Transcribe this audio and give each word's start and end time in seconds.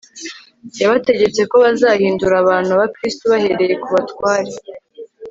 yabategetse 0.81 1.41
ko 1.49 1.55
bazahindura 1.63 2.35
abantu 2.43 2.69
abakristu 2.73 3.23
bahereye 3.31 3.73
ku 3.83 3.87
batware 3.95 4.51